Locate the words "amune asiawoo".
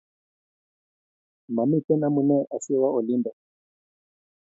2.07-2.95